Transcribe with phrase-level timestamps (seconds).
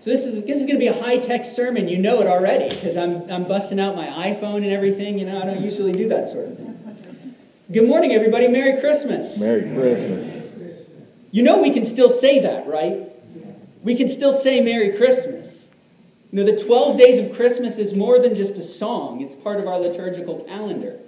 [0.00, 1.86] So this is this is going to be a high tech sermon.
[1.86, 5.18] You know it already because I'm I'm busting out my iPhone and everything.
[5.18, 7.36] You know I don't usually do that sort of thing.
[7.70, 8.48] Good morning, everybody.
[8.48, 9.38] Merry Christmas.
[9.38, 10.58] Merry Christmas.
[11.30, 13.12] You know we can still say that, right?
[13.82, 15.68] We can still say Merry Christmas.
[16.32, 19.20] You know the 12 days of Christmas is more than just a song.
[19.20, 20.98] It's part of our liturgical calendar.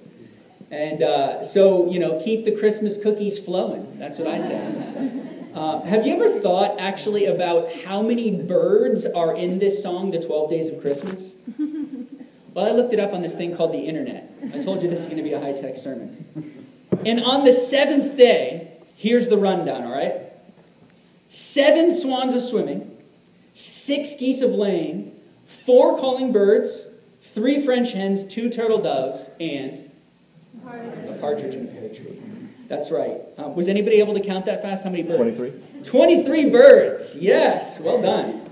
[0.70, 3.98] And uh, so, you know, keep the Christmas cookies flowing.
[3.98, 5.29] That's what I say.
[5.55, 10.20] Uh, have you ever thought actually about how many birds are in this song, The
[10.20, 11.37] 12 Days of Christmas?
[12.55, 14.30] Well, I looked it up on this thing called the internet.
[14.52, 16.66] I told you this is going to be a high tech sermon.
[17.06, 20.20] And on the seventh day, here's the rundown, all right?
[21.28, 22.95] Seven swans are swimming,
[23.55, 26.89] six geese of laying, four calling birds,
[27.23, 29.91] three French hens, two turtle doves, and
[30.66, 32.20] a partridge in a pear tree.
[32.73, 33.21] That's right.
[33.37, 34.83] Uh, was anybody able to count that fast?
[34.83, 35.39] How many birds?
[35.39, 35.83] 23.
[35.85, 37.15] 23 birds.
[37.17, 38.48] Yes, well done.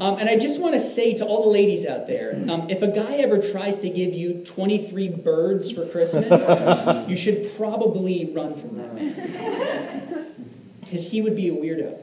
[0.00, 2.82] Um, and I just want to say to all the ladies out there um, if
[2.82, 6.48] a guy ever tries to give you 23 birds for Christmas,
[7.08, 10.34] you should probably run from that man.
[10.80, 12.00] Because he would be a weirdo.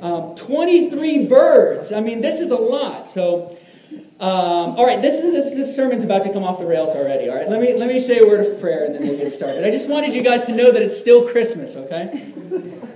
[0.00, 1.92] Um, 23 birds.
[1.92, 3.06] I mean, this is a lot.
[3.06, 3.58] So
[4.20, 7.28] um, all right, this is this, this sermon's about to come off the rails already.
[7.28, 9.30] All right, let me let me say a word of prayer and then we'll get
[9.30, 9.64] started.
[9.64, 11.76] I just wanted you guys to know that it's still Christmas.
[11.76, 12.32] Okay,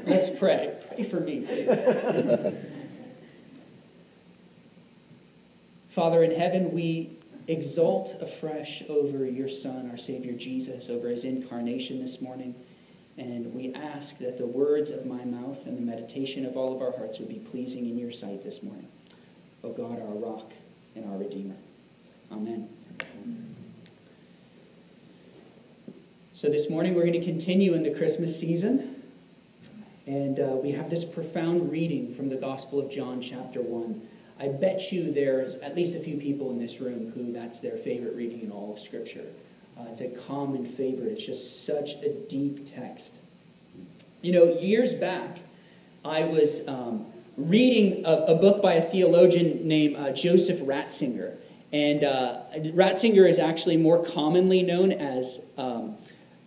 [0.05, 0.75] let's pray.
[0.89, 1.69] Pray for me, please.
[5.91, 12.01] Father in heaven, we exult afresh over your Son, our Savior Jesus, over his incarnation
[12.01, 12.55] this morning.
[13.19, 16.83] And we ask that the words of my mouth and the meditation of all of
[16.83, 18.89] our hearts would be pleasing in your sight this morning.
[19.63, 20.53] O oh God, our rock
[20.95, 21.57] and our Redeemer.
[22.31, 22.69] Amen.
[26.33, 29.03] So, this morning we're going to continue in the Christmas season.
[30.07, 34.09] And uh, we have this profound reading from the Gospel of John, chapter 1.
[34.41, 37.77] I bet you there's at least a few people in this room who that's their
[37.77, 39.27] favorite reading in all of Scripture.
[39.79, 43.19] Uh, it's a common favorite, it's just such a deep text.
[44.21, 45.39] You know, years back,
[46.05, 47.07] I was um,
[47.37, 51.37] reading a, a, book by a theologian named uh, Joseph Ratzinger.
[51.73, 55.97] And uh, Ratzinger is actually more commonly known as um,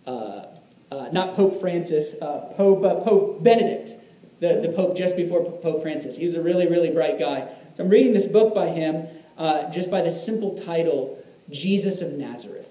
[0.06, 0.46] uh,
[0.92, 3.94] uh not Pope Francis, uh, Pope, uh, Pope Benedict,
[4.38, 6.16] the, the Pope just before Pope Francis.
[6.16, 7.48] He was a really, really bright guy.
[7.76, 9.08] So I'm reading this book by him
[9.72, 12.66] just by the simple title, Jesus of Nazareth.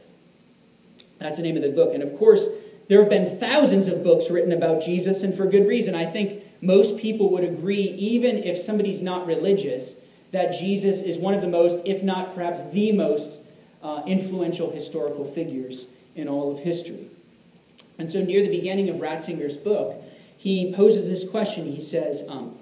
[1.19, 1.93] That's the name of the book.
[1.93, 2.47] And of course,
[2.87, 5.95] there have been thousands of books written about Jesus, and for good reason.
[5.95, 9.95] I think most people would agree, even if somebody's not religious,
[10.31, 13.41] that Jesus is one of the most, if not perhaps the most,
[13.81, 17.07] uh, influential historical figures in all of history.
[17.97, 20.01] And so, near the beginning of Ratzinger's book,
[20.37, 21.65] he poses this question.
[21.65, 22.57] He says, um,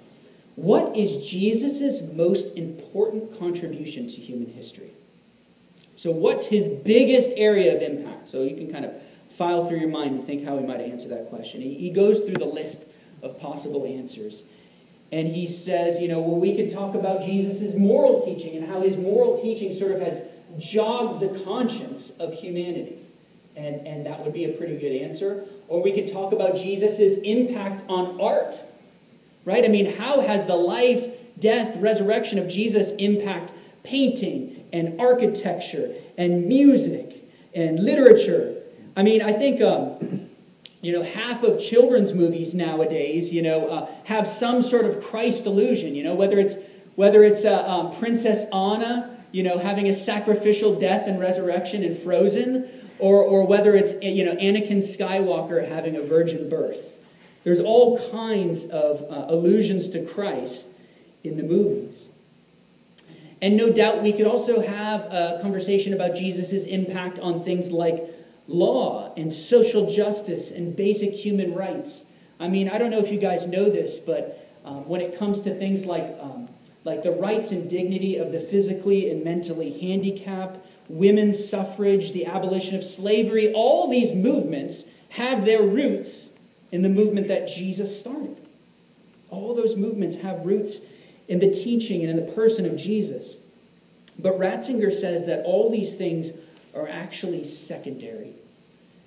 [0.54, 4.90] What is Jesus' most important contribution to human history?
[5.96, 8.28] So, what's his biggest area of impact?
[8.28, 8.92] So, you can kind of
[9.30, 11.60] file through your mind and think how he might answer that question.
[11.60, 12.84] He, he goes through the list
[13.24, 14.44] of possible answers.
[15.10, 18.80] And he says, you know, well, we could talk about Jesus' moral teaching and how
[18.80, 20.22] his moral teaching sort of has
[20.58, 22.98] jogged the conscience of humanity.
[23.56, 25.44] And, and that would be a pretty good answer.
[25.68, 28.60] Or we could talk about Jesus' impact on art,
[29.44, 29.64] right?
[29.64, 31.06] I mean, how has the life,
[31.38, 33.52] death, resurrection of Jesus impact
[33.84, 37.24] painting and architecture and music
[37.54, 38.62] and literature?
[38.96, 40.23] I mean, I think um,
[40.84, 45.46] you know, half of children's movies nowadays, you know, uh, have some sort of Christ
[45.46, 45.94] illusion.
[45.94, 46.58] You know, whether it's
[46.94, 51.96] whether it's uh, um, Princess Anna, you know, having a sacrificial death and resurrection in
[51.96, 52.68] Frozen,
[52.98, 56.98] or or whether it's you know Anakin Skywalker having a virgin birth.
[57.44, 60.66] There's all kinds of uh, allusions to Christ
[61.22, 62.08] in the movies.
[63.42, 68.02] And no doubt we could also have a conversation about Jesus' impact on things like
[68.46, 72.04] law and social justice and basic human rights.
[72.38, 75.40] I mean, I don't know if you guys know this, but um, when it comes
[75.42, 76.48] to things like, um,
[76.84, 80.58] like the rights and dignity of the physically and mentally handicapped,
[80.88, 86.30] women's suffrage, the abolition of slavery, all these movements have their roots
[86.72, 88.36] in the movement that Jesus started.
[89.30, 90.80] All those movements have roots
[91.28, 93.36] in the teaching and in the person of Jesus.
[94.18, 96.32] But Ratzinger says that all these things
[96.74, 98.34] are actually secondary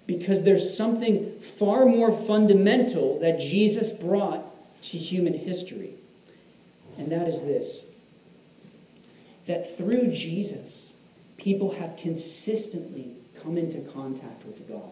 [0.08, 4.44] because there's something far more fundamental that Jesus brought
[4.82, 5.94] to human history.
[6.98, 7.84] And that is this
[9.46, 10.92] that through Jesus,
[11.38, 14.92] people have consistently come into contact with God.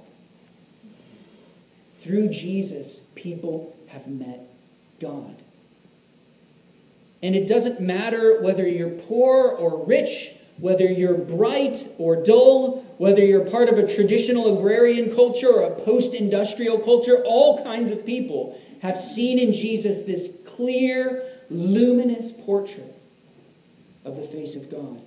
[2.00, 4.48] Through Jesus, people have met
[5.02, 5.36] God.
[7.22, 13.24] And it doesn't matter whether you're poor or rich, whether you're bright or dull, whether
[13.24, 18.06] you're part of a traditional agrarian culture or a post industrial culture, all kinds of
[18.06, 22.96] people have seen in Jesus this clear, luminous portrait
[24.06, 25.02] of the face of God.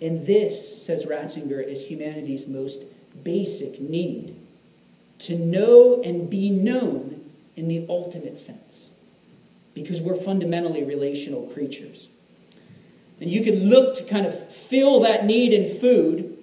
[0.00, 2.84] And this, says Ratzinger, is humanity's most
[3.22, 4.36] basic need
[5.20, 8.90] to know and be known in the ultimate sense,
[9.74, 12.08] because we're fundamentally relational creatures.
[13.22, 16.36] And you can look to kind of fill that need in food,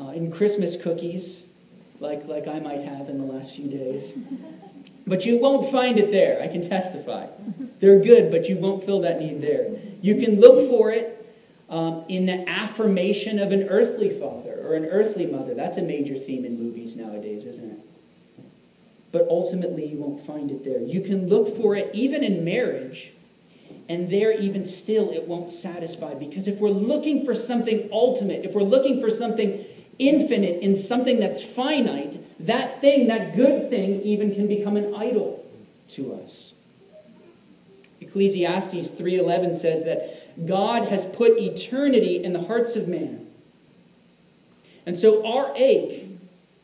[0.00, 1.46] uh, in Christmas cookies,
[2.00, 4.14] like, like I might have in the last few days.
[5.06, 7.26] But you won't find it there, I can testify.
[7.80, 9.72] They're good, but you won't fill that need there.
[10.00, 11.36] You can look for it
[11.68, 15.52] um, in the affirmation of an earthly father or an earthly mother.
[15.54, 17.78] That's a major theme in movies nowadays, isn't it?
[19.12, 20.80] But ultimately, you won't find it there.
[20.80, 23.12] You can look for it even in marriage,
[23.88, 26.14] and there, even still, it won't satisfy.
[26.14, 29.64] Because if we're looking for something ultimate, if we're looking for something
[29.98, 35.44] infinite in something that's finite, that thing, that good thing, even can become an idol
[35.88, 36.52] to us.
[38.00, 43.26] Ecclesiastes 3:11 says that God has put eternity in the hearts of man.
[44.86, 46.06] And so our ache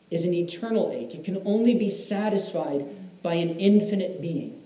[0.09, 1.13] is an eternal ache.
[1.13, 2.85] It can only be satisfied
[3.21, 4.61] by an infinite being.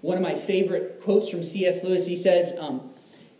[0.00, 1.84] One of my favorite quotes from C.S.
[1.84, 2.90] Lewis, he says, um,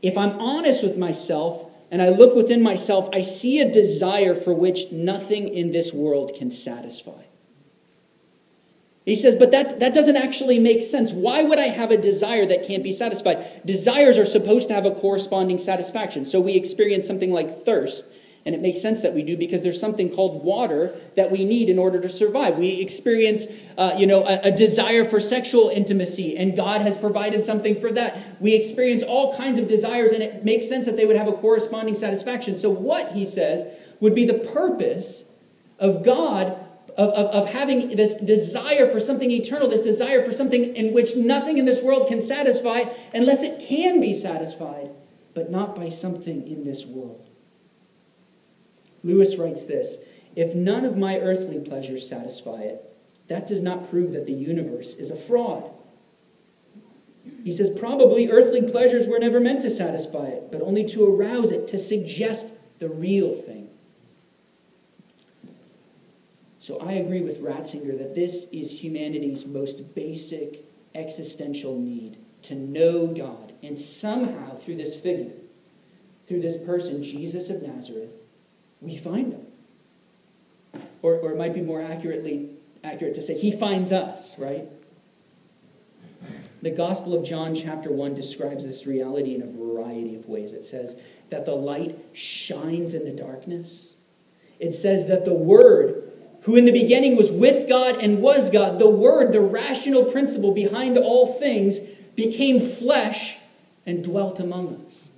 [0.03, 4.53] If I'm honest with myself and I look within myself, I see a desire for
[4.53, 7.23] which nothing in this world can satisfy.
[9.07, 11.11] He says, but that, that doesn't actually make sense.
[11.11, 13.67] Why would I have a desire that can't be satisfied?
[13.67, 16.25] Desires are supposed to have a corresponding satisfaction.
[16.25, 18.05] So we experience something like thirst.
[18.47, 21.69] And it makes sense that we do because there's something called water that we need
[21.69, 22.57] in order to survive.
[22.57, 23.47] We experience,
[23.77, 27.93] uh, you know, a, a desire for sexual intimacy, and God has provided something for
[27.93, 28.41] that.
[28.41, 31.33] We experience all kinds of desires, and it makes sense that they would have a
[31.33, 32.57] corresponding satisfaction.
[32.57, 33.67] So, what he says
[34.01, 35.25] would be the purpose
[35.79, 36.57] of God
[36.97, 41.15] of, of, of, having this desire for something eternal, this desire for something in which
[41.15, 42.85] nothing in this world can satisfy
[43.15, 44.91] unless it can be satisfied,
[45.33, 47.30] but not by something in this world.
[49.03, 49.99] Lewis writes this
[50.37, 52.85] If none of my earthly pleasures satisfy it,
[53.29, 55.71] that does not prove that the universe is a fraud.
[57.45, 61.53] He says, probably earthly pleasures were never meant to satisfy it, but only to arouse
[61.53, 62.49] it, to suggest
[62.79, 63.69] the real thing.
[66.59, 70.65] So I agree with Ratzinger that this is humanity's most basic
[70.95, 73.53] existential need to know God.
[73.63, 75.33] And somehow, through this figure,
[76.27, 78.11] through this person, Jesus of Nazareth,
[78.81, 79.47] we find him.
[81.03, 82.51] Or, or it might be more accurately
[82.85, 84.67] accurate to say he finds us, right?
[86.63, 90.53] The Gospel of John, chapter 1, describes this reality in a variety of ways.
[90.53, 90.97] It says
[91.31, 93.95] that the light shines in the darkness.
[94.59, 96.13] It says that the Word,
[96.43, 100.53] who in the beginning was with God and was God, the Word, the rational principle
[100.53, 101.81] behind all things,
[102.15, 103.39] became flesh
[103.87, 105.11] and dwelt among us.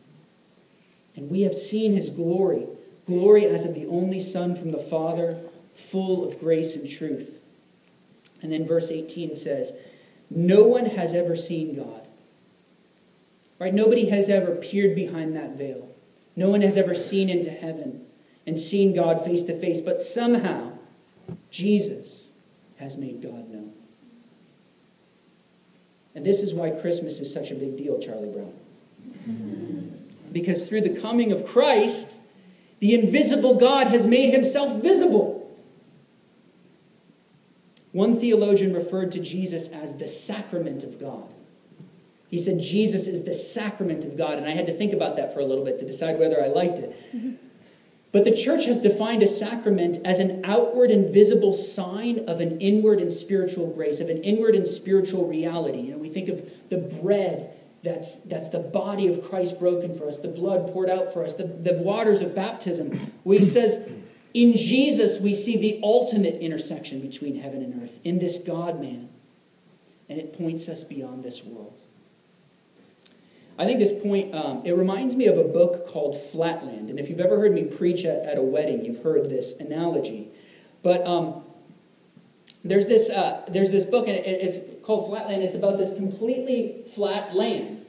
[1.16, 2.66] And we have seen his glory
[3.12, 5.38] glory as of the only Son from the Father,
[5.74, 7.40] full of grace and truth.
[8.42, 9.72] And then verse 18 says,
[10.30, 12.06] No one has ever seen God.
[13.58, 13.72] Right?
[13.72, 15.88] Nobody has ever peered behind that veil.
[16.34, 18.04] No one has ever seen into heaven
[18.46, 19.80] and seen God face to face.
[19.80, 20.72] But somehow,
[21.50, 22.30] Jesus
[22.78, 23.72] has made God known.
[26.14, 28.52] And this is why Christmas is such a big deal, Charlie Brown.
[29.28, 30.32] Mm-hmm.
[30.32, 32.18] Because through the coming of Christ,
[32.82, 35.56] the invisible God has made himself visible.
[37.92, 41.28] One theologian referred to Jesus as the sacrament of God.
[42.28, 45.32] He said Jesus is the sacrament of God, and I had to think about that
[45.32, 47.38] for a little bit to decide whether I liked it.
[48.10, 52.60] But the church has defined a sacrament as an outward and visible sign of an
[52.60, 55.78] inward and spiritual grace, of an inward and spiritual reality.
[55.78, 60.08] You know, we think of the bread that's, that's the body of Christ broken for
[60.08, 62.90] us, the blood poured out for us, the, the waters of baptism,
[63.24, 63.88] where he says,
[64.34, 69.08] in Jesus, we see the ultimate intersection between heaven and earth, in this God man.
[70.08, 71.78] And it points us beyond this world.
[73.58, 76.88] I think this point, um, it reminds me of a book called Flatland.
[76.88, 80.28] And if you've ever heard me preach at, at a wedding, you've heard this analogy.
[80.82, 81.42] But um,
[82.64, 85.42] there's this, uh, there's this book, and it's called Flatland.
[85.42, 87.86] It's about this completely flat land.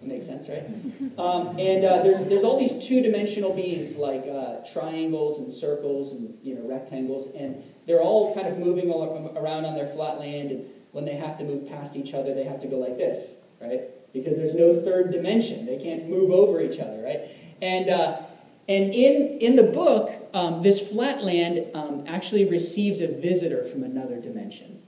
[0.00, 0.64] That makes sense, right?
[1.18, 6.36] Um, and uh, there's, there's all these two-dimensional beings like uh, triangles and circles and
[6.42, 10.50] you know rectangles, and they're all kind of moving all around on their flat land.
[10.50, 13.34] And when they have to move past each other, they have to go like this,
[13.60, 13.82] right?
[14.12, 15.66] Because there's no third dimension.
[15.66, 17.30] They can't move over each other, right?
[17.62, 18.22] And, uh,
[18.68, 24.16] and in, in the book, um, this flatland um, actually receives a visitor from another
[24.20, 24.82] dimension.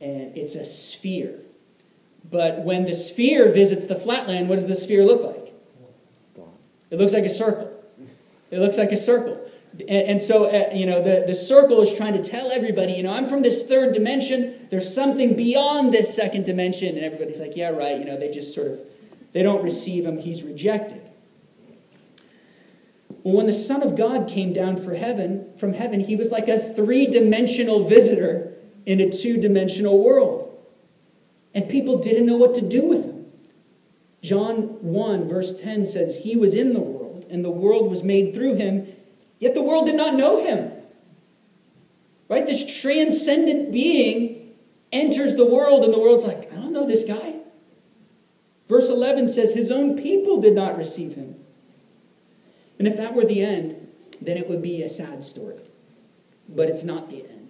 [0.00, 1.40] And it's a sphere.
[2.30, 5.54] But when the sphere visits the flatland, what does the sphere look like?
[6.90, 7.72] It looks like a circle.
[8.50, 9.40] It looks like a circle.
[9.80, 13.02] And, and so, uh, you know, the, the circle is trying to tell everybody, you
[13.02, 14.68] know, I'm from this third dimension.
[14.70, 16.96] There's something beyond this second dimension.
[16.96, 17.98] And everybody's like, yeah, right.
[17.98, 18.80] You know, they just sort of,
[19.32, 20.18] they don't receive him.
[20.18, 21.02] He's rejected.
[23.22, 26.48] Well, when the Son of God came down for heaven, from heaven, he was like
[26.48, 28.54] a three dimensional visitor
[28.88, 30.50] in a two dimensional world.
[31.54, 33.26] And people didn't know what to do with him.
[34.22, 38.32] John 1, verse 10 says, He was in the world, and the world was made
[38.32, 38.88] through him,
[39.38, 40.72] yet the world did not know him.
[42.30, 42.46] Right?
[42.46, 44.54] This transcendent being
[44.90, 47.34] enters the world, and the world's like, I don't know this guy.
[48.70, 51.36] Verse 11 says, His own people did not receive him.
[52.78, 53.86] And if that were the end,
[54.22, 55.60] then it would be a sad story.
[56.48, 57.47] But it's not the end.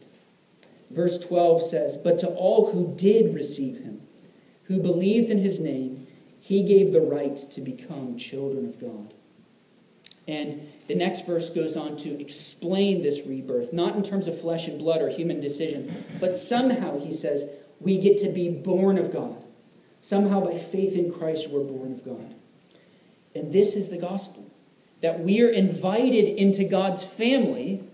[0.90, 4.02] Verse 12 says, But to all who did receive him,
[4.64, 6.07] who believed in his name,
[6.40, 9.14] he gave the right to become children of God.
[10.26, 14.68] And the next verse goes on to explain this rebirth, not in terms of flesh
[14.68, 17.47] and blood or human decision, but somehow, he says,
[17.80, 19.37] we get to be born of God.
[20.00, 22.35] Somehow, by faith in Christ, we're born of God.
[23.35, 24.50] And this is the gospel
[25.00, 27.85] that we are invited into God's family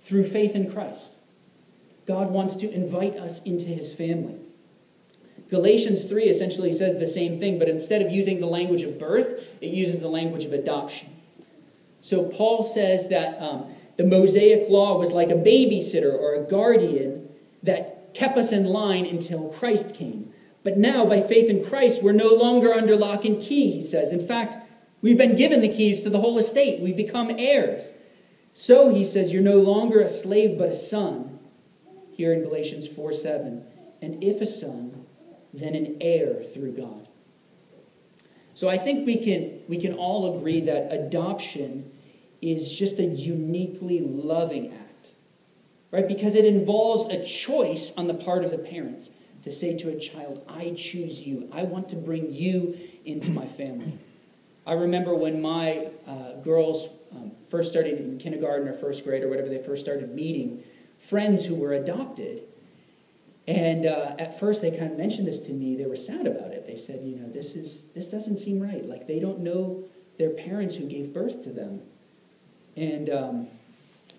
[0.00, 1.14] through faith in Christ.
[2.06, 4.36] God wants to invite us into his family.
[5.50, 9.40] Galatians 3 essentially says the same thing, but instead of using the language of birth,
[9.60, 11.08] it uses the language of adoption.
[12.00, 17.28] So Paul says that um, the Mosaic law was like a babysitter or a guardian
[17.62, 20.32] that kept us in line until Christ came.
[20.62, 24.10] But now, by faith in Christ, we're no longer under lock and key, he says.
[24.10, 24.56] In fact,
[25.00, 26.80] we've been given the keys to the whole estate.
[26.80, 27.92] We've become heirs.
[28.52, 31.35] So, he says, you're no longer a slave but a son,
[32.16, 33.64] here in Galatians 4 7.
[34.00, 35.06] And if a son,
[35.52, 37.08] then an heir through God.
[38.54, 41.90] So I think we can, we can all agree that adoption
[42.40, 45.14] is just a uniquely loving act,
[45.90, 46.08] right?
[46.08, 49.10] Because it involves a choice on the part of the parents
[49.42, 51.50] to say to a child, I choose you.
[51.52, 53.98] I want to bring you into my family.
[54.66, 59.28] I remember when my uh, girls um, first started in kindergarten or first grade or
[59.28, 60.64] whatever they first started meeting
[60.96, 62.42] friends who were adopted
[63.48, 65.76] and uh, at first, they kind of mentioned this to me.
[65.76, 66.66] They were sad about it.
[66.66, 68.84] They said, "You know, this is this doesn't seem right.
[68.84, 69.84] Like they don't know
[70.18, 71.82] their parents who gave birth to them."
[72.76, 73.48] And um,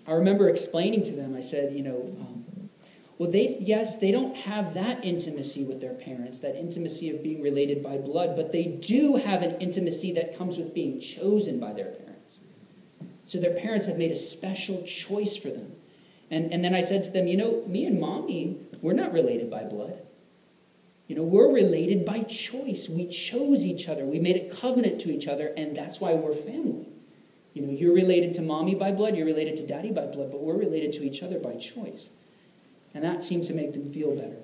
[0.08, 1.36] I remember explaining to them.
[1.36, 2.70] I said, "You know, um,
[3.18, 7.42] well, they yes, they don't have that intimacy with their parents, that intimacy of being
[7.42, 11.74] related by blood, but they do have an intimacy that comes with being chosen by
[11.74, 12.40] their parents.
[13.26, 15.74] So their parents have made a special choice for them."
[16.30, 19.50] And, and then I said to them, you know, me and mommy, we're not related
[19.50, 20.02] by blood.
[21.08, 22.90] You know, we're related by choice.
[22.90, 24.04] We chose each other.
[24.04, 26.90] We made a covenant to each other, and that's why we're family.
[27.54, 30.42] You know, you're related to mommy by blood, you're related to daddy by blood, but
[30.42, 32.10] we're related to each other by choice.
[32.94, 34.38] And that seems to make them feel better.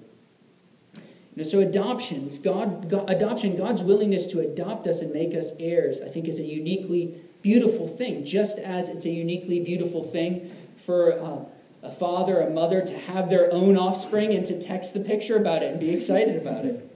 [0.96, 1.02] You
[1.38, 6.02] know, so adoptions, God, God, adoption, God's willingness to adopt us and make us heirs,
[6.02, 11.20] I think is a uniquely beautiful thing, just as it's a uniquely beautiful thing for
[11.20, 11.46] uh,
[11.84, 15.62] a father, a mother to have their own offspring and to text the picture about
[15.62, 16.90] it and be excited about it.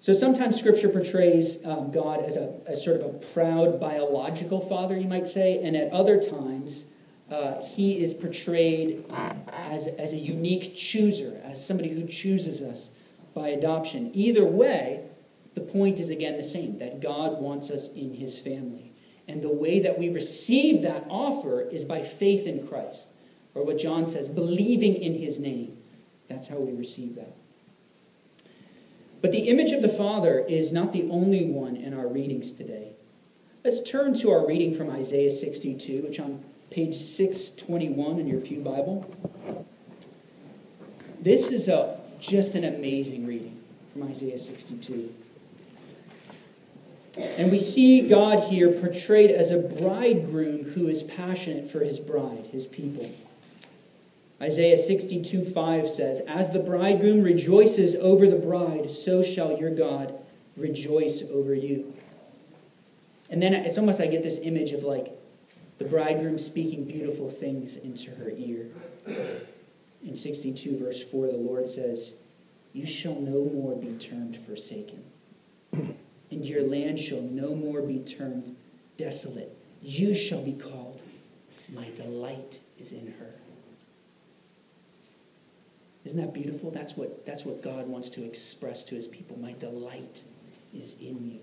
[0.00, 4.96] So sometimes scripture portrays um, God as a as sort of a proud biological father,
[4.96, 6.86] you might say, and at other times
[7.28, 9.04] uh, he is portrayed
[9.48, 12.90] as, as a unique chooser, as somebody who chooses us
[13.34, 14.12] by adoption.
[14.14, 15.02] Either way,
[15.54, 18.92] the point is again the same that God wants us in his family.
[19.28, 23.08] And the way that we receive that offer is by faith in Christ,
[23.54, 25.76] or what John says, believing in his name.
[26.28, 27.34] That's how we receive that.
[29.20, 32.92] But the image of the Father is not the only one in our readings today.
[33.64, 38.60] Let's turn to our reading from Isaiah 62, which on page 621 in your Pew
[38.60, 39.10] Bible.
[41.20, 43.60] This is a, just an amazing reading
[43.92, 45.12] from Isaiah 62.
[47.16, 52.48] And we see God here portrayed as a bridegroom who is passionate for his bride,
[52.52, 53.10] his people.
[54.40, 60.14] Isaiah 62 5 says, As the bridegroom rejoices over the bride, so shall your God
[60.56, 61.94] rejoice over you.
[63.30, 65.12] And then it's almost I get this image of like
[65.78, 68.66] the bridegroom speaking beautiful things into her ear.
[70.04, 72.14] In 62, verse 4, the Lord says,
[72.72, 75.02] You shall no more be termed forsaken,
[76.30, 78.54] and your land shall no more be termed
[78.96, 79.56] desolate.
[79.82, 81.02] You shall be called,
[81.72, 83.34] My delight is in her.
[86.04, 86.70] Isn't that beautiful?
[86.70, 89.38] That's what, that's what God wants to express to his people.
[89.38, 90.22] My delight
[90.72, 91.40] is in you.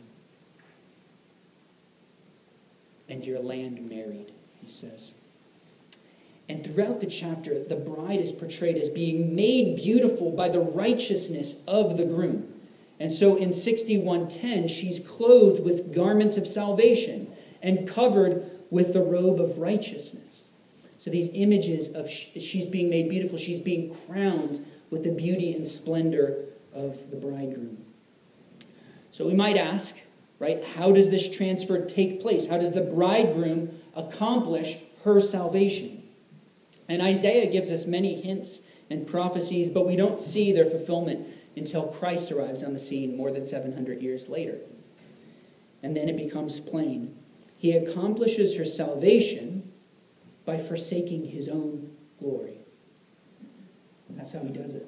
[3.10, 5.16] And your land married, he says.
[6.48, 11.56] And throughout the chapter, the bride is portrayed as being made beautiful by the righteousness
[11.68, 12.54] of the groom.
[13.00, 19.40] And so in 6110, she's clothed with garments of salvation and covered with the robe
[19.40, 20.46] of righteousness.
[20.98, 25.68] So these images of she's being made beautiful, she's being crowned with the beauty and
[25.68, 27.84] splendor of the bridegroom.
[29.12, 29.98] So we might ask,
[30.40, 32.48] right, how does this transfer take place?
[32.48, 36.04] How does the bridegroom accomplish her salvation?
[36.88, 41.88] And Isaiah gives us many hints and prophecies, but we don't see their fulfillment until
[41.88, 44.60] Christ arrives on the scene more than 700 years later.
[45.82, 47.16] And then it becomes plain.
[47.58, 49.72] He accomplishes her salvation
[50.46, 52.58] by forsaking his own glory.
[54.10, 54.88] That's how he does it.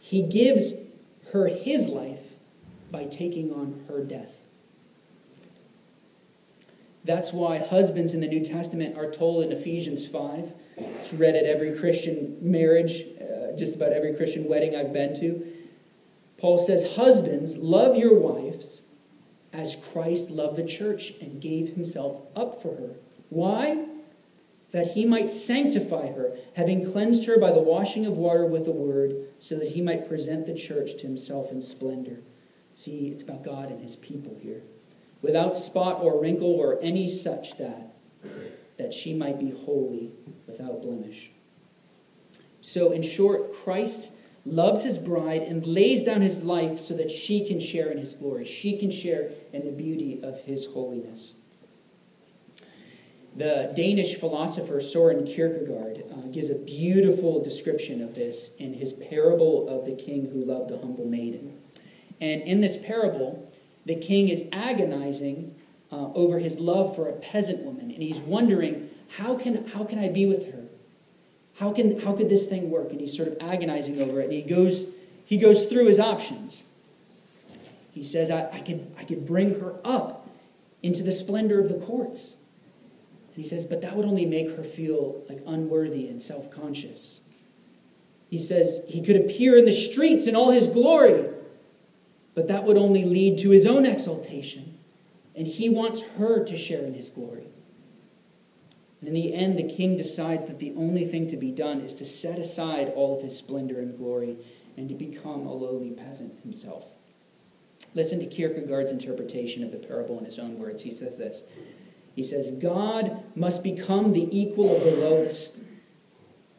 [0.00, 0.74] He gives
[1.32, 2.34] her his life
[2.90, 4.40] by taking on her death.
[7.04, 11.44] That's why husbands in the New Testament are told in Ephesians 5 it's read at
[11.44, 15.46] every Christian marriage, uh, just about every Christian wedding I've been to.
[16.38, 18.82] Paul says, Husbands, love your wives
[19.52, 22.94] as Christ loved the church and gave himself up for her.
[23.30, 23.86] Why?
[24.72, 28.70] That he might sanctify her, having cleansed her by the washing of water with the
[28.70, 32.20] word, so that he might present the church to himself in splendor.
[32.74, 34.62] See, it's about God and his people here.
[35.22, 37.94] Without spot or wrinkle or any such that,
[38.76, 40.12] that she might be holy
[40.46, 41.30] without blemish.
[42.68, 44.12] So, in short, Christ
[44.44, 48.12] loves his bride and lays down his life so that she can share in his
[48.12, 48.44] glory.
[48.44, 51.32] She can share in the beauty of his holiness.
[53.34, 59.66] The Danish philosopher Soren Kierkegaard uh, gives a beautiful description of this in his parable
[59.66, 61.56] of the king who loved a humble maiden.
[62.20, 63.50] And in this parable,
[63.86, 65.54] the king is agonizing
[65.90, 69.98] uh, over his love for a peasant woman, and he's wondering how can, how can
[69.98, 70.57] I be with her?
[71.58, 72.90] How, can, how could this thing work?
[72.90, 74.24] And he's sort of agonizing over it.
[74.24, 74.86] And he goes,
[75.24, 76.64] he goes through his options.
[77.92, 80.28] He says, I, I, could, I could bring her up
[80.82, 82.36] into the splendor of the courts.
[83.34, 87.20] And he says, but that would only make her feel like unworthy and self conscious.
[88.30, 91.24] He says he could appear in the streets in all his glory,
[92.34, 94.78] but that would only lead to his own exaltation.
[95.34, 97.46] And he wants her to share in his glory.
[99.00, 101.94] And in the end, the king decides that the only thing to be done is
[101.96, 104.36] to set aside all of his splendor and glory
[104.76, 106.86] and to become a lowly peasant himself.
[107.94, 110.82] Listen to Kierkegaard's interpretation of the parable in his own words.
[110.82, 111.42] He says this
[112.14, 115.56] He says, God must become the equal of the lowest,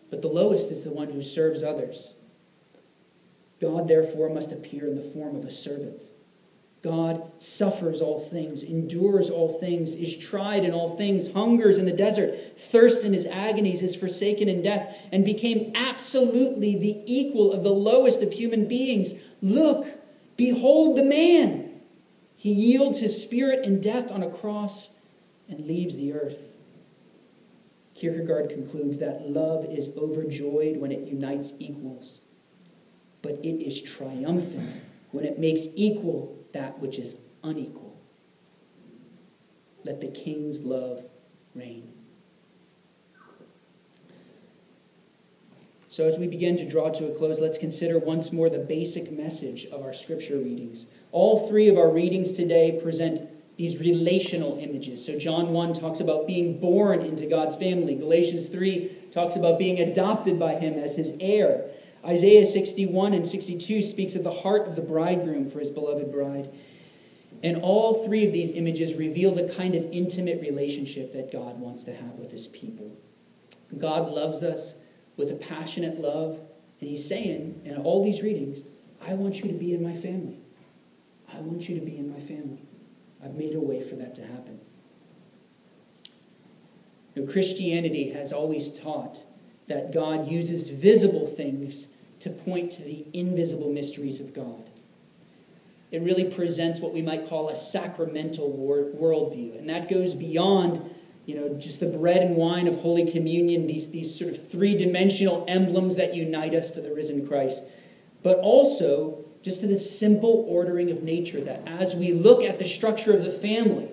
[0.10, 2.16] but the lowest is the one who serves others.
[3.60, 6.02] God, therefore, must appear in the form of a servant.
[6.82, 11.92] God suffers all things, endures all things, is tried in all things, hungers in the
[11.92, 17.64] desert, thirsts in his agonies, is forsaken in death, and became absolutely the equal of
[17.64, 19.14] the lowest of human beings.
[19.42, 19.88] Look,
[20.38, 21.82] behold the man.
[22.38, 24.92] He yields his spirit in death on a cross
[25.50, 26.40] and leaves the earth.
[27.94, 32.22] Kierkegaard concludes that love is overjoyed when it unites equals,
[33.22, 34.80] but it is triumphant
[35.12, 38.00] when it makes equal that which is unequal.
[39.84, 41.04] Let the king's love
[41.56, 41.94] reign.
[45.88, 49.12] So, as we begin to draw to a close, let's consider once more the basic
[49.12, 50.86] message of our scripture readings.
[51.12, 55.04] All three of our readings today present these relational images.
[55.04, 59.80] So, John 1 talks about being born into God's family, Galatians 3 talks about being
[59.80, 61.72] adopted by Him as His heir.
[62.06, 66.50] Isaiah 61 and 62 speaks of the heart of the bridegroom for his beloved bride.
[67.44, 71.84] And all three of these images reveal the kind of intimate relationship that God wants
[71.84, 72.98] to have with his people.
[73.78, 74.76] God loves us
[75.16, 76.40] with a passionate love,
[76.80, 78.64] and he's saying in all these readings,
[79.02, 80.40] I want you to be in my family.
[81.34, 82.64] I want you to be in my family.
[83.24, 84.60] I've made a way for that to happen.
[87.16, 89.26] Now, Christianity has always taught
[89.70, 91.88] that God uses visible things
[92.20, 94.70] to point to the invisible mysteries of God.
[95.92, 98.52] It really presents what we might call a sacramental
[99.00, 100.94] worldview, and that goes beyond
[101.26, 104.76] you know, just the bread and wine of Holy Communion, these, these sort of three
[104.76, 107.64] dimensional emblems that unite us to the risen Christ,
[108.24, 112.66] but also just to the simple ordering of nature that as we look at the
[112.66, 113.90] structure of the family,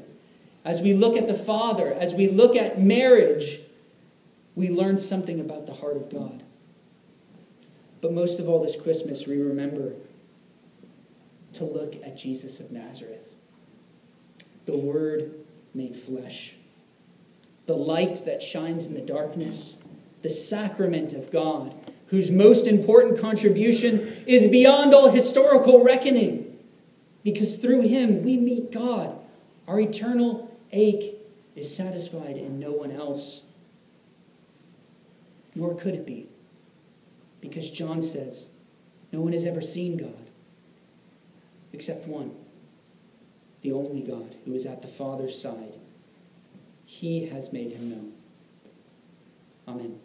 [0.64, 3.60] as we look at the Father, as we look at marriage,
[4.56, 6.42] we learn something about the heart of God.
[8.00, 9.92] But most of all, this Christmas, we remember
[11.52, 13.34] to look at Jesus of Nazareth,
[14.64, 15.34] the Word
[15.74, 16.54] made flesh,
[17.66, 19.76] the light that shines in the darkness,
[20.22, 21.74] the sacrament of God,
[22.06, 26.58] whose most important contribution is beyond all historical reckoning,
[27.24, 29.18] because through him we meet God.
[29.66, 31.16] Our eternal ache
[31.56, 33.42] is satisfied in no one else.
[35.56, 36.28] Nor could it be,
[37.40, 38.50] because John says,
[39.10, 40.12] no one has ever seen God
[41.72, 42.34] except one,
[43.62, 45.76] the only God who is at the Father's side.
[46.84, 48.12] He has made him known.
[49.66, 49.98] Amen.